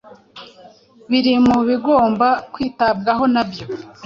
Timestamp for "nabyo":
3.33-3.65